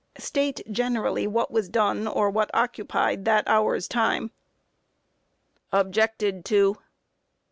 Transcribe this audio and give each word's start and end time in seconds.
Q. 0.15 0.23
State 0.23 0.61
generally 0.71 1.27
what 1.27 1.51
was 1.51 1.69
done, 1.69 2.07
or 2.07 2.31
what 2.31 2.49
occupied 2.55 3.23
that 3.25 3.47
hour's 3.47 3.87
time? 3.87 4.31
Objected 5.71 6.43
to. 6.45 6.77